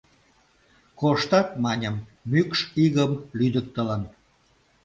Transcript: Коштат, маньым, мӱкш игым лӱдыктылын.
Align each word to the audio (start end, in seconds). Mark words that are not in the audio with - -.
Коштат, 0.99 1.47
маньым, 1.63 1.95
мӱкш 2.31 2.59
игым 2.83 3.11
лӱдыктылын. 3.37 4.03